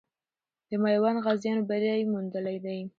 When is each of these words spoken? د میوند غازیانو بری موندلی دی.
د 0.69 0.71
میوند 0.83 1.17
غازیانو 1.25 1.67
بری 1.69 2.09
موندلی 2.11 2.57
دی. 2.65 2.79